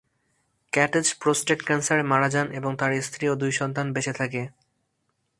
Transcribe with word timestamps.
Katz 0.73 1.07
prostate 1.21 1.59
ক্যান্সারে 1.65 2.03
মারা 2.03 2.29
যান 2.29 2.47
এবং 2.51 2.71
তার 2.77 2.91
স্ত্রী 3.01 3.25
ও 3.29 3.33
দুই 3.35 3.51
সন্তান 3.51 3.85
বেঁচে 3.93 4.13
থাকে। 4.13 4.41